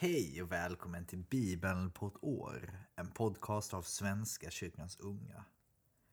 [0.00, 2.70] Hej och välkommen till Bibeln på ett år.
[2.96, 5.44] En podcast av Svenska kyrkans unga.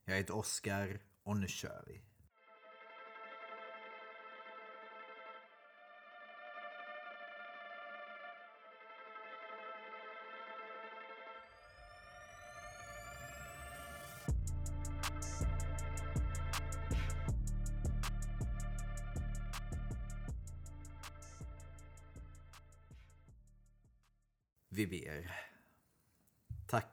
[0.05, 2.01] Jag heter Oskar och nu kör vi.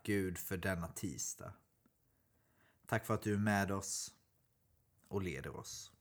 [0.03, 1.55] Gud för denna tisdag.
[2.87, 4.15] Tack för att du är med oss
[5.09, 5.93] och leder oss.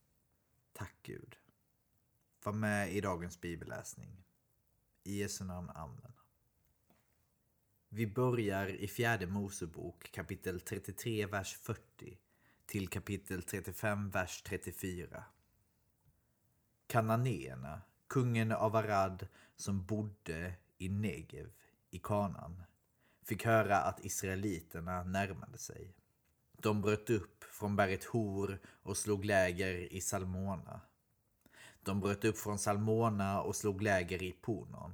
[0.73, 1.37] Tack Gud.
[2.43, 4.23] Var med i dagens bibelläsning.
[5.03, 6.13] I Jesu namn, Amen.
[7.89, 12.19] Vi börjar i fjärde Mosebok kapitel 33, vers 40
[12.65, 15.23] till kapitel 35, vers 34.
[16.87, 21.53] Kananéerna, kungen av Arad som bodde i Negev
[21.89, 22.63] i Kanan
[23.31, 25.93] fick höra att israeliterna närmade sig.
[26.57, 30.81] De bröt upp från berget Hor och slog läger i Salmona.
[31.83, 34.93] De bröt upp från Salmona och slog läger i Ponon.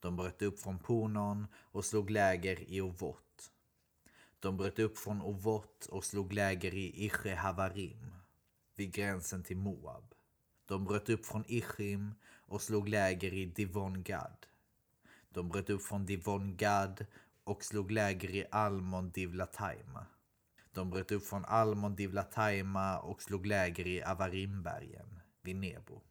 [0.00, 3.52] De bröt upp från Ponon och slog läger i Ovot.
[4.40, 8.14] De bröt upp från Ovot och slog läger i Ishe Havarim
[8.76, 10.14] vid gränsen till Moab.
[10.66, 14.46] De bröt upp från Ishim och slog läger i Divon Gad.
[15.32, 17.06] De bröt upp från Divon Gad
[17.44, 20.06] och slog läger i Almon Divlataima.
[20.72, 26.02] De bröt upp från Almon Divlataima och slog läger i Avarimbergen vid Nebo.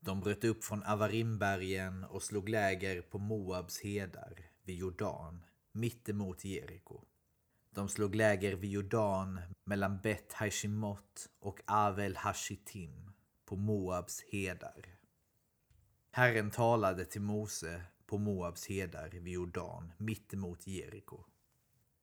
[0.00, 7.04] De bröt upp från Avarimbergen och slog läger på Moabs hedar vid Jordan, mittemot Jeriko.
[7.70, 13.12] De slog läger vid Jordan mellan Bet Hashimot och Avel Hashitim
[13.44, 14.98] på Moabs hedar.
[16.10, 21.24] Herren talade till Mose på Moabs hedar vid Jordan, mittemot Jeriko.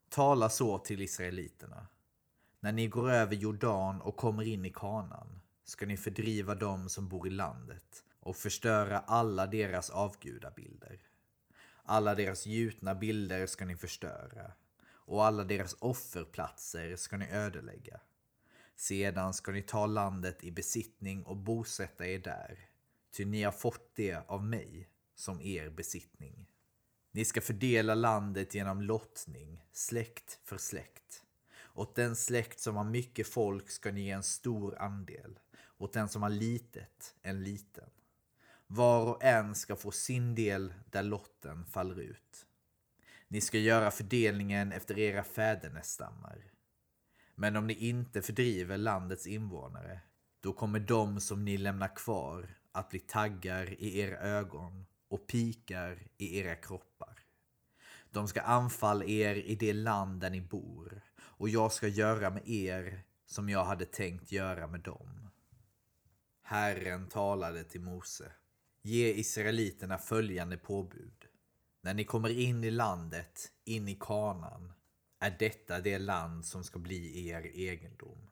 [0.10, 1.88] Tala så till israeliterna.
[2.60, 7.10] När ni går över Jordan och kommer in i kanan ska ni fördriva dem som
[7.10, 11.00] bor i landet och förstöra alla deras avgudabilder.
[11.84, 14.52] Alla deras gjutna bilder ska ni förstöra
[14.88, 18.00] och alla deras offerplatser ska ni ödelägga.
[18.76, 22.70] Sedan ska ni ta landet i besittning och bosätta er där,
[23.18, 26.48] ty ni har fått det av mig som er besittning.
[27.12, 31.24] Ni ska fördela landet genom lottning, släkt för släkt.
[31.74, 35.40] Åt den släkt som har mycket folk ska ni ge en stor andel,
[35.78, 37.90] åt den som har litet en liten.
[38.68, 42.46] Var och en ska få sin del där lotten faller ut.
[43.28, 46.52] Ni ska göra fördelningen efter era fädernestammar.
[47.36, 50.00] Men om ni inte fördriver landets invånare,
[50.40, 56.08] då kommer de som ni lämnar kvar att bli taggar i era ögon och pikar
[56.18, 57.20] i era kroppar.
[58.12, 62.50] De ska anfalla er i det land där ni bor och jag ska göra med
[62.50, 65.30] er som jag hade tänkt göra med dem.
[66.42, 68.32] Herren talade till Mose.
[68.82, 71.26] Ge israeliterna följande påbud.
[71.82, 74.74] När ni kommer in i landet, in i kanan,
[75.20, 78.30] är detta det land som ska bli er egendom.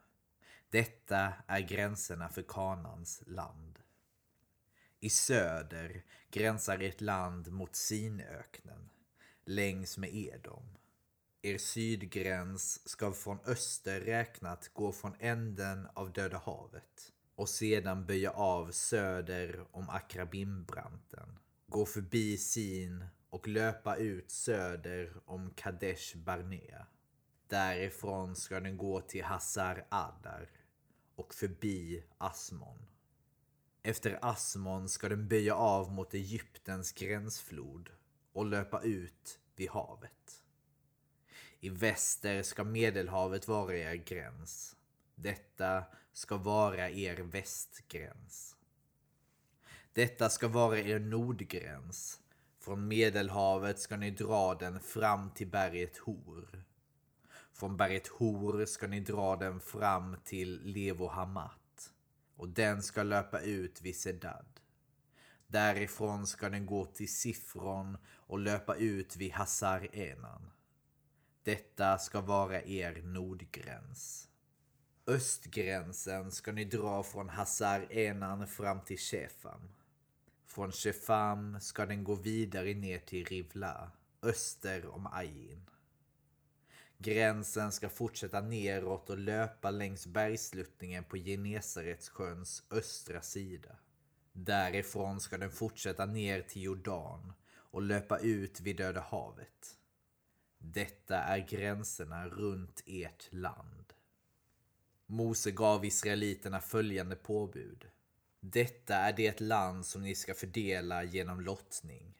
[0.69, 3.72] Detta är gränserna för kanans land.
[5.03, 8.89] I söder gränsar ert land mot Sinöknen,
[9.45, 10.77] längs med Edom.
[11.41, 18.31] Er sydgräns ska från öster räknat gå från änden av Döda havet och sedan böja
[18.31, 26.87] av söder om Akrabimbranten, gå förbi Sin och löpa ut söder om Kadesh Barnea.
[27.47, 30.49] Därifrån ska den gå till Hazar Adar
[31.15, 32.92] och förbi Asmon.
[33.85, 37.89] Efter Asmon ska den böja av mot Egyptens gränsflod
[38.33, 40.43] och löpa ut vid havet.
[41.59, 44.75] I väster ska Medelhavet vara er gräns.
[45.15, 45.83] Detta
[46.13, 48.55] ska vara er västgräns.
[49.93, 52.19] Detta ska vara er nordgräns.
[52.59, 56.63] Från Medelhavet ska ni dra den fram till berget Hor.
[57.53, 61.62] Från berget Hor ska ni dra den fram till Levo Hamat
[62.35, 64.45] och den ska löpa ut vid Sedad.
[65.47, 70.51] Därifrån ska den gå till Sifron och löpa ut vid Hazar Enan.
[71.43, 74.29] Detta ska vara er nordgräns.
[75.07, 79.69] Östgränsen ska ni dra från Hazar Enan fram till Shefam.
[80.45, 83.91] Från Shefam ska den gå vidare ner till Rivla,
[84.21, 85.69] öster om Ain.
[86.97, 93.75] Gränsen ska fortsätta neråt och löpa längs bergsluttningen på Genesaretsjöns östra sida.
[94.33, 99.77] Därifrån ska den fortsätta ner till Jordan och löpa ut vid Döda havet.
[100.57, 103.93] Detta är gränserna runt ert land.
[105.05, 107.85] Mose gav israeliterna följande påbud.
[108.39, 112.13] Detta är det land som ni ska fördela genom lottning.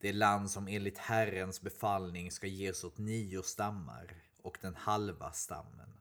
[0.00, 6.00] Det land som enligt Herrens befallning ska ges åt nio stammar och den halva stammen.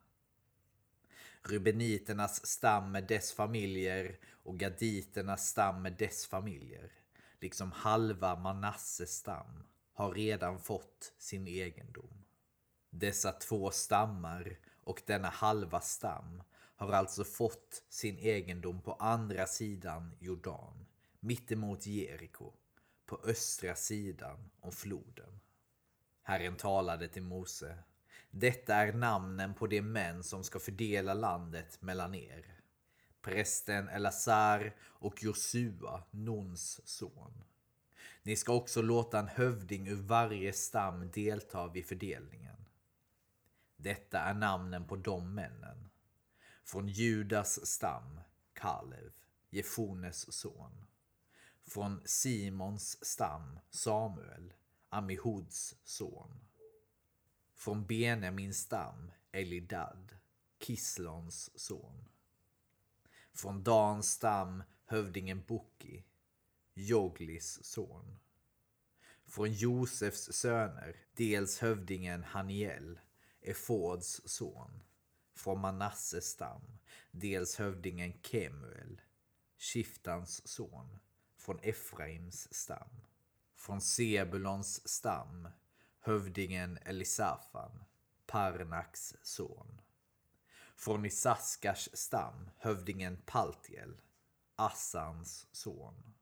[1.41, 6.91] Rubeniternas stam med dess familjer och gaditernas stam med dess familjer,
[7.39, 9.63] liksom halva Manasses stam,
[9.93, 12.23] har redan fått sin egendom.
[12.89, 16.43] Dessa två stammar och denna halva stam
[16.75, 20.85] har alltså fått sin egendom på andra sidan Jordan,
[21.19, 22.53] mittemot Jeriko,
[23.07, 25.39] på östra sidan om floden.
[26.23, 27.77] Herren talade till Mose.
[28.31, 32.59] Detta är namnen på de män som ska fördela landet mellan er.
[33.21, 37.43] Prästen Elazar och Josua, Nons son.
[38.23, 42.65] Ni ska också låta en hövding ur varje stam delta vid fördelningen.
[43.77, 45.89] Detta är namnen på de männen.
[46.63, 48.19] Från Judas stam,
[48.53, 49.13] Kalev,
[49.49, 50.86] Jefones son.
[51.67, 54.53] Från Simons stam, Samuel,
[54.89, 56.39] Amihuds son.
[57.55, 60.15] Från Benjamins stam, Elidad,
[60.59, 62.09] Kislons son.
[63.33, 66.03] Från Dans stam, hövdingen Boki,
[66.73, 68.19] Joglis son.
[69.25, 72.99] Från Josefs söner, dels hövdingen Haniel,
[73.41, 74.83] Efods son.
[75.33, 76.61] Från Manasses stam,
[77.11, 79.01] dels hövdingen Kemuel,
[79.57, 80.99] Shiftans son.
[81.47, 82.89] Från Efraims stam.
[83.55, 85.47] Från Sebulons stam,
[85.99, 87.83] hövdingen Elisafan,
[88.25, 89.81] Parnaks son.
[90.75, 94.01] Från Isaskars stam, hövdingen Paltiel,
[94.55, 96.13] Assans son.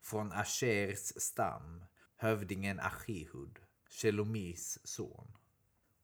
[0.00, 1.84] Från Ashers stam,
[2.16, 3.58] hövdingen Achihud,
[3.88, 5.36] Shelomis son.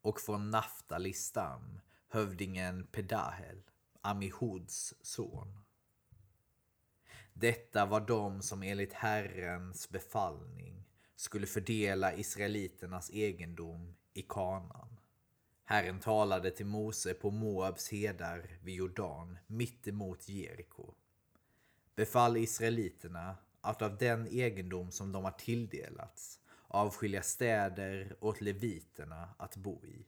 [0.01, 3.63] Och från Naftalis stam, hövdingen Pedahel,
[4.01, 5.63] Amihuds son.
[7.33, 10.85] Detta var de som enligt Herrens befallning
[11.17, 15.01] skulle fördela israeliternas egendom i Kanaan.
[15.65, 20.95] Herren talade till Mose på Moabs hedar vid Jordan, mittemot Jeriko.
[21.95, 26.39] Befall israeliterna att av den egendom som de har tilldelats
[26.69, 30.07] avskilja städer åt leviterna att bo i.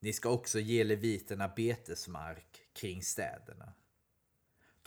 [0.00, 3.72] Ni ska också ge leviterna betesmark kring städerna.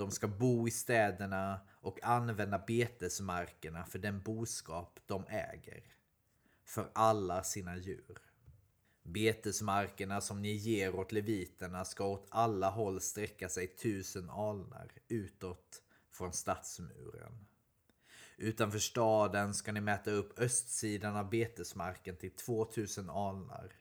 [0.01, 5.83] De ska bo i städerna och använda betesmarkerna för den boskap de äger.
[6.65, 8.17] För alla sina djur.
[9.03, 15.81] Betesmarkerna som ni ger åt leviterna ska åt alla håll sträcka sig tusen alnar utåt
[16.11, 17.45] från stadsmuren.
[18.37, 23.71] Utanför staden ska ni mäta upp östsidan av betesmarken till 2000 alnar,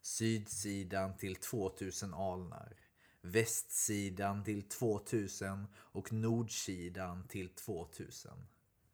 [0.00, 2.76] sydsidan till 2000 alnar,
[3.22, 8.46] västsidan till 2000 och nordsidan till 2000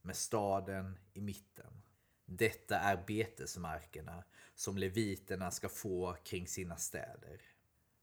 [0.02, 1.82] med staden i mitten.
[2.26, 4.24] Detta är betesmarkerna
[4.54, 7.40] som leviterna ska få kring sina städer.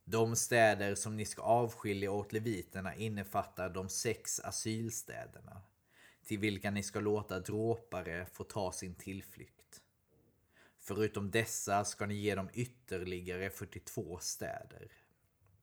[0.05, 5.61] De städer som ni ska avskilja åt leviterna innefattar de sex asylstäderna
[6.25, 9.81] till vilka ni ska låta dråpare få ta sin tillflykt.
[10.79, 14.91] Förutom dessa ska ni ge dem ytterligare 42 städer.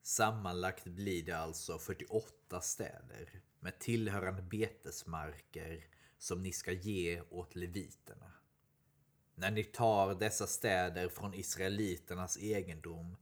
[0.03, 5.87] Sammanlagt blir det alltså 48 städer med tillhörande betesmarker
[6.19, 8.33] som ni ska ge åt leviterna.
[9.35, 13.17] När ni tar dessa städer från israeliternas egendom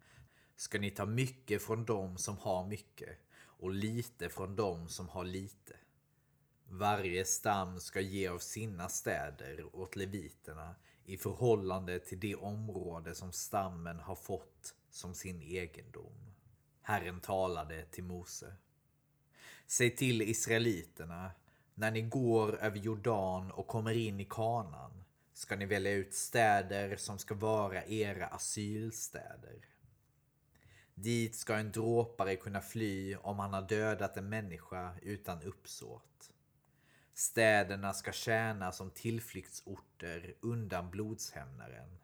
[0.57, 5.25] ska ni ta mycket från dem som har mycket och lite från dem som har
[5.25, 5.77] lite.
[6.65, 13.33] Varje stam ska ge av sina städer åt leviterna i förhållande till det område som
[13.33, 16.29] stammen har fått som sin egendom.
[16.89, 18.57] Herren talade till Mose.
[19.67, 21.31] Säg till israeliterna,
[21.75, 26.97] när ni går över Jordan och kommer in i kanan ska ni välja ut städer
[26.97, 29.67] som ska vara era asylstäder.
[30.95, 36.31] Dit ska en dråpare kunna fly om han har dödat en människa utan uppsåt.
[37.15, 41.99] Städerna ska tjäna som tillflyktsorter undan blodshämnaren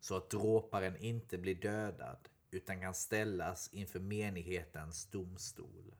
[0.00, 5.94] så att dråparen inte blir dödad utan kan ställas inför menighetens domstol.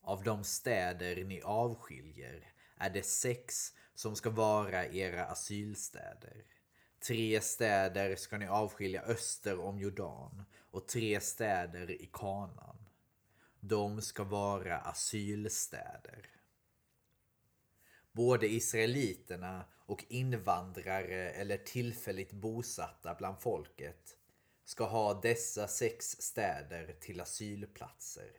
[0.00, 6.44] Av de städer ni avskiljer är det sex som ska vara era asylstäder.
[7.06, 12.88] Tre städer ska ni avskilja öster om Jordan och tre städer i Kanan.
[13.60, 16.26] De ska vara asylstäder.
[18.12, 24.16] Både israeliterna och invandrare eller tillfälligt bosatta bland folket
[24.64, 28.30] ska ha dessa sex städer till asylplatser.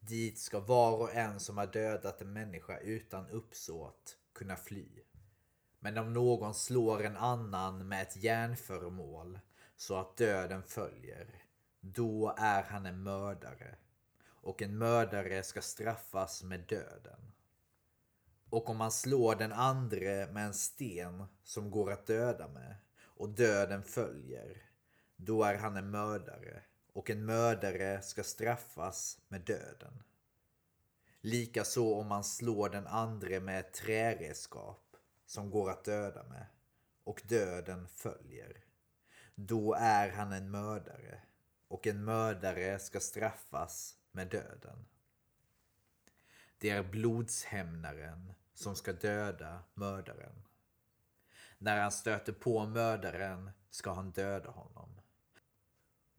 [0.00, 4.88] Dit ska var och en som har dödat en människa utan uppsåt kunna fly.
[5.78, 9.40] Men om någon slår en annan med ett järnföremål
[9.76, 11.44] så att döden följer,
[11.80, 13.76] då är han en mördare.
[14.26, 17.32] Och en mördare ska straffas med döden.
[18.50, 23.28] Och om man slår den andre med en sten som går att döda med och
[23.28, 24.62] döden följer,
[25.16, 30.02] då är han en mördare och en mördare ska straffas med döden.
[31.20, 36.46] Likaså om man slår den andre med ett träredskap som går att döda med
[37.04, 38.64] och döden följer.
[39.34, 41.20] Då är han en mördare
[41.68, 44.86] och en mördare ska straffas med döden.
[46.58, 50.42] Det är blodshämnaren som ska döda mördaren.
[51.58, 55.00] När han stöter på mördaren ska han döda honom.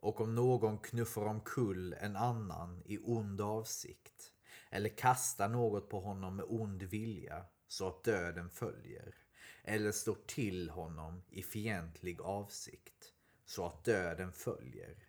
[0.06, 4.34] Och om någon knuffar omkull en annan i ond avsikt
[4.70, 9.16] eller kastar något på honom med ond vilja så att döden följer
[9.64, 13.14] eller står till honom i fientlig avsikt
[13.46, 15.08] så att döden följer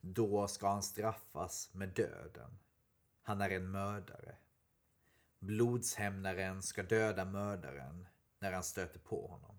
[0.00, 2.58] då ska han straffas med döden.
[3.22, 4.36] Han är en mördare.
[5.38, 8.06] Blodshämnaren ska döda mördaren
[8.38, 9.55] när han stöter på honom.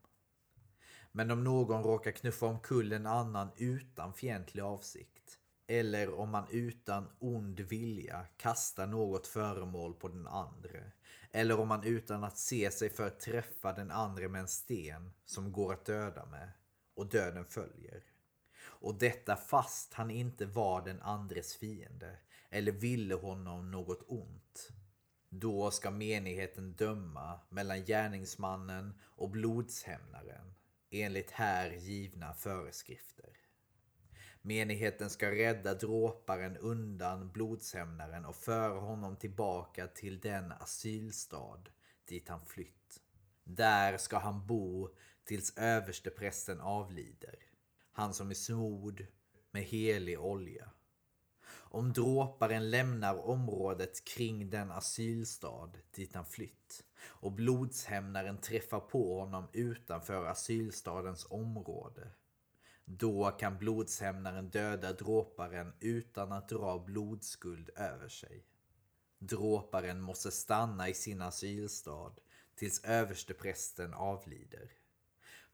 [1.17, 7.09] Men om någon råkar knuffa omkull en annan utan fientlig avsikt eller om man utan
[7.19, 10.91] ond vilja kastar något föremål på den andre
[11.31, 15.51] eller om man utan att se sig för träffar den andre med en sten som
[15.51, 16.51] går att döda med
[16.95, 18.03] och döden följer.
[18.59, 22.17] Och detta fast han inte var den andres fiende
[22.49, 24.69] eller ville honom något ont.
[25.29, 30.56] Då ska menigheten döma mellan gärningsmannen och blodshämnaren
[30.91, 33.29] enligt här givna föreskrifter.
[34.41, 41.63] Menigheten ska rädda dråparen undan blodshämnaren och föra honom tillbaka till den asylstad
[42.05, 43.01] dit han flytt.
[43.43, 44.89] Där ska han bo
[45.25, 47.35] tills översteprästen avlider,
[47.91, 49.05] han som är smord
[49.51, 50.71] med helig olja.
[51.49, 59.47] Om dråparen lämnar området kring den asylstad dit han flytt och blodshämnaren träffar på honom
[59.53, 62.11] utanför asylstadens område.
[62.85, 68.45] Då kan blodshämnaren döda dråparen utan att dra blodskuld över sig.
[69.19, 72.11] Dråparen måste stanna i sin asylstad
[72.55, 74.71] tills översteprästen avlider.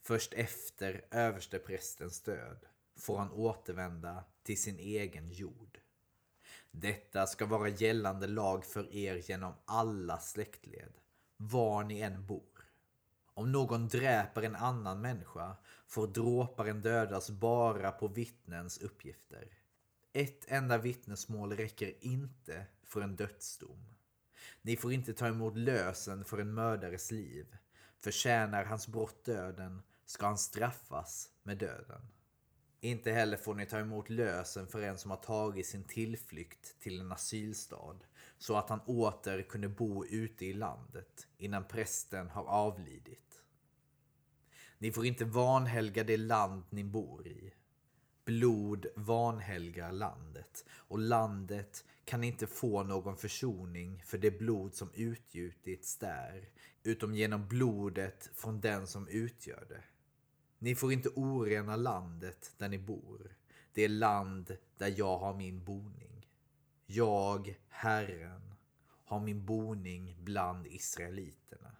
[0.02, 5.80] Först efter översteprästens död får han återvända till sin egen jord.
[6.72, 10.94] Detta ska vara gällande lag för er genom alla släktled,
[11.48, 12.70] var ni än bor.
[13.34, 15.56] Om någon dräper en annan människa
[15.88, 19.48] får dråparen dödas bara på vittnens uppgifter.
[20.14, 23.86] Ett enda vittnesmål räcker inte för en dödsdom.
[24.62, 27.58] Ni får inte ta emot lösen för en mördares liv.
[28.00, 32.02] Förtjänar hans brott döden ska han straffas med döden.
[32.84, 37.00] Inte heller får ni ta emot lösen för en som har tagit sin tillflykt till
[37.00, 37.96] en asylstad
[38.38, 43.44] så att han åter kunde bo ute i landet innan prästen har avlidit.
[44.78, 47.54] Ni får inte vanhelga det land ni bor i.
[48.26, 55.98] Blod vanhelgar landet och landet kan inte få någon försoning för det blod som utgjutits
[55.98, 56.50] där
[56.84, 59.84] utom genom blodet från den som utgör det.
[60.64, 63.36] Ni får inte orena landet där ni bor,
[63.74, 66.30] det land där jag har min boning.
[66.86, 68.56] Jag, Herren,
[69.06, 71.76] har min boning bland israeliterna.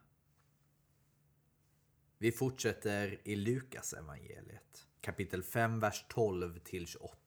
[2.18, 7.18] Vi fortsätter i Lukas evangeliet, kapitel 5, vers 12 till 28.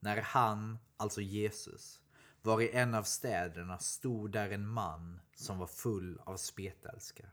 [0.00, 2.00] När han, alltså Jesus,
[2.42, 7.30] var i en av städerna stod där en man som var full av spetälska.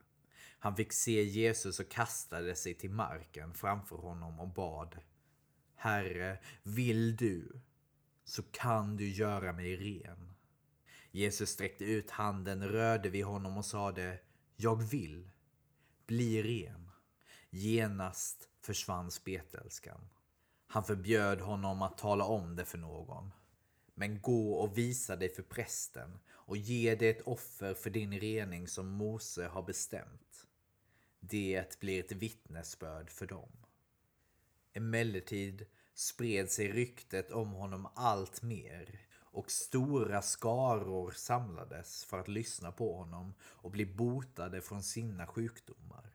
[0.59, 4.97] Han fick se Jesus och kastade sig till marken framför honom och bad.
[5.75, 7.61] Herre, vill du,
[8.23, 10.33] så kan du göra mig ren.
[11.11, 14.19] Jesus sträckte ut handen, rörde vid honom och sade
[14.55, 15.29] Jag vill,
[16.05, 16.89] bli ren.
[17.49, 20.09] Genast försvann spetälskan.
[20.67, 23.31] Han förbjöd honom att tala om det för någon.
[23.93, 28.67] Men gå och visa dig för prästen och ge det ett offer för din rening
[28.67, 30.46] som Mose har bestämt.
[31.29, 33.51] Det blir ett vittnesbörd för dem.
[34.73, 42.71] Emellertid spred sig ryktet om honom allt mer och stora skaror samlades för att lyssna
[42.71, 46.11] på honom och bli botade från sina sjukdomar.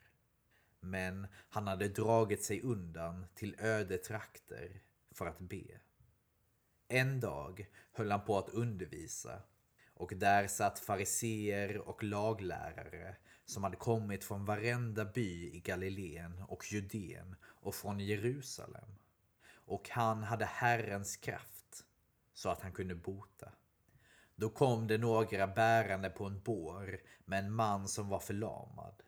[0.81, 5.81] Men han hade dragit sig undan till öde trakter för att be.
[6.89, 9.43] En dag höll han på att undervisa
[9.95, 16.73] och där satt fariseer och laglärare som hade kommit från varenda by i Galileen och
[16.73, 18.99] Judeen och från Jerusalem.
[19.55, 21.85] Och han hade Herrens kraft
[22.35, 23.53] så att han kunde bota.
[24.37, 29.03] Då kom det några bärande på en bår med en man som var förlamad.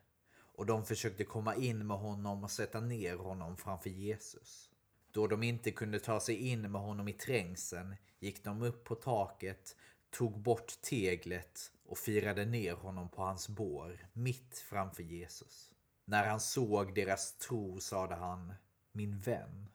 [0.55, 4.69] Och de försökte komma in med honom och sätta ner honom framför Jesus.
[5.11, 8.95] Då de inte kunde ta sig in med honom i trängseln gick de upp på
[8.95, 9.75] taket,
[10.17, 15.71] tog bort teglet och firade ner honom på hans bår mitt framför Jesus.
[16.05, 18.53] När han såg deras tro sade han,
[18.91, 19.69] min vän,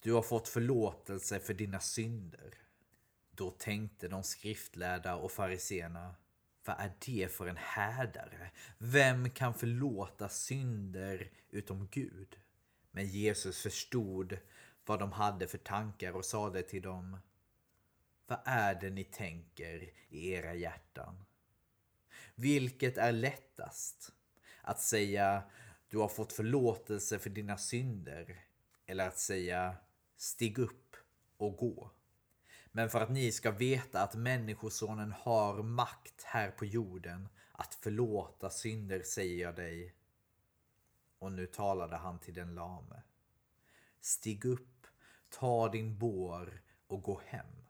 [0.00, 2.54] du har fått förlåtelse för dina synder.
[3.30, 6.14] Då tänkte de skriftlärda och fariseerna,
[6.64, 8.50] vad är det för en härdare?
[8.78, 12.36] Vem kan förlåta synder utom Gud?
[12.90, 14.38] Men Jesus förstod
[14.86, 17.18] vad de hade för tankar och sade till dem,
[18.26, 21.24] vad är det ni tänker i era hjärtan?
[22.34, 24.12] Vilket är lättast?
[24.62, 25.42] Att säga
[25.88, 28.44] du har fått förlåtelse för dina synder
[28.86, 29.76] eller att säga
[30.16, 30.96] stig upp
[31.36, 31.90] och gå.
[32.72, 38.50] Men för att ni ska veta att Människosonen har makt här på jorden att förlåta
[38.50, 39.94] synder säger jag dig.
[41.18, 43.02] Och nu talade han till den lame.
[44.00, 44.86] Stig upp,
[45.28, 47.65] ta din bår och gå hem.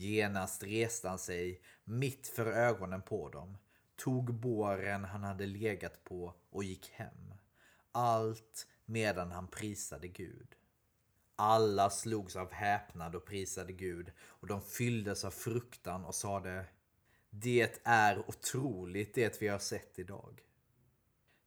[0.00, 3.58] Genast reste han sig mitt för ögonen på dem,
[3.96, 7.34] tog båren han hade legat på och gick hem.
[7.92, 10.54] Allt medan han prisade Gud.
[11.36, 16.64] Alla slogs av häpnad och prisade Gud och de fylldes av fruktan och sade
[17.30, 20.40] Det är otroligt det vi har sett idag.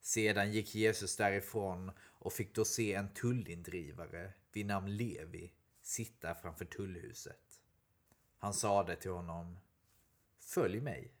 [0.00, 6.64] Sedan gick Jesus därifrån och fick då se en tullindrivare vid namn Levi sitta framför
[6.64, 7.53] tullhuset.
[8.44, 9.58] Han sade till honom
[10.40, 11.12] Följ mig.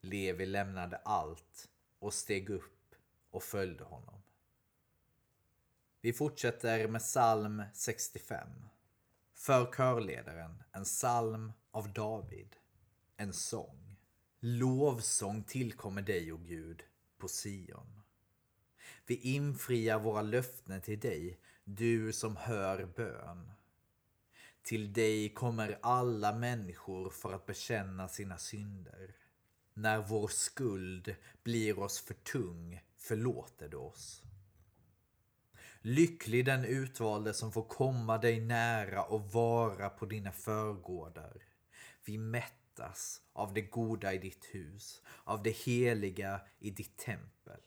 [0.00, 2.94] Levi lämnade allt och steg upp
[3.30, 4.22] och följde honom.
[6.00, 8.48] Vi fortsätter med psalm 65.
[9.34, 12.56] För körledaren, en psalm av David.
[13.16, 13.96] En sång.
[14.40, 16.82] Lovsång tillkommer dig, o Gud,
[17.18, 18.02] på Sion.
[19.06, 23.55] Vi infriar våra löften till dig, du som hör bön.
[24.66, 29.16] Till dig kommer alla människor för att bekänna sina synder.
[29.74, 34.22] När vår skuld blir oss för tung förlåter du oss.
[35.80, 41.42] Lycklig den utvalde som får komma dig nära och vara på dina förgårdar.
[42.04, 47.60] Vi mättas av det goda i ditt hus, av det heliga i ditt tempel.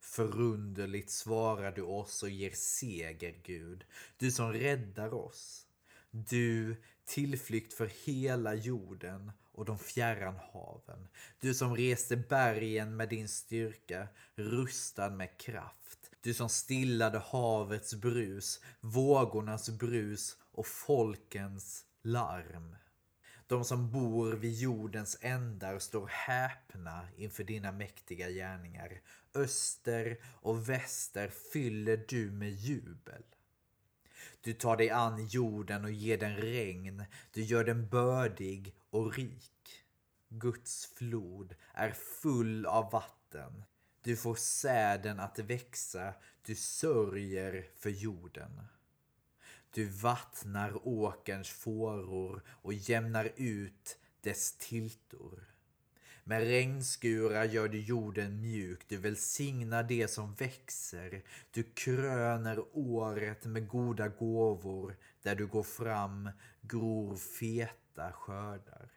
[0.00, 3.84] Förunderligt svarar du oss och ger seger, Gud,
[4.16, 5.66] du som räddar oss.
[6.14, 11.08] Du tillflykt för hela jorden och de fjärran haven.
[11.40, 16.10] Du som reste bergen med din styrka, rustad med kraft.
[16.20, 22.76] Du som stillade havets brus, vågornas brus och folkens larm.
[23.46, 29.00] De som bor vid jordens ändar står häpna inför dina mäktiga gärningar.
[29.34, 33.22] Öster och väster fyller du med jubel.
[34.42, 37.04] Du tar dig an jorden och ger den regn.
[37.32, 39.84] Du gör den bördig och rik.
[40.28, 43.62] Guds flod är full av vatten.
[44.02, 46.14] Du får säden att växa.
[46.42, 48.60] Du sörjer för jorden.
[49.70, 55.51] Du vattnar åkerns fåror och jämnar ut dess tiltor.
[56.24, 61.22] Med regnskurar gör du jorden mjuk, du välsignar det som växer.
[61.50, 64.96] Du kröner året med goda gåvor.
[65.22, 66.30] Där du går fram
[66.60, 68.88] gror feta skördar.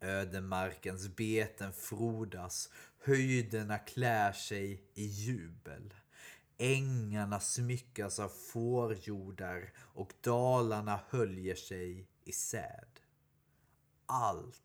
[0.00, 2.70] Ödemarkens beten frodas,
[3.04, 5.94] höjderna klär sig i jubel.
[6.58, 12.88] Ängarna smyckas av fårjordar och dalarna höljer sig i säd.
[14.06, 14.62] Allt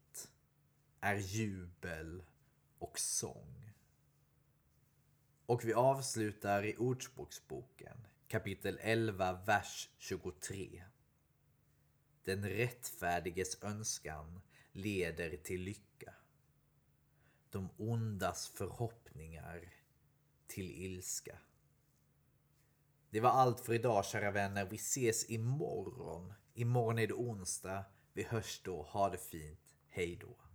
[1.07, 2.23] är jubel
[2.79, 3.73] och sång.
[5.45, 10.83] Och vi avslutar i Ordspråksboken kapitel 11, vers 23.
[12.23, 14.41] Den rättfärdiges önskan
[14.71, 16.13] leder till lycka.
[17.49, 19.73] De ondas förhoppningar
[20.47, 21.37] till ilska.
[23.09, 24.65] Det var allt för idag kära vänner.
[24.65, 26.33] Vi ses imorgon.
[26.53, 27.85] Imorgon är det onsdag.
[28.13, 28.81] Vi hörs då.
[28.81, 29.75] Ha det fint.
[29.89, 30.46] Hej då.